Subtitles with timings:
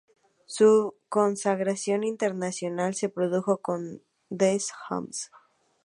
[0.47, 5.29] Su consagración internacional se produjo con "Des hommes".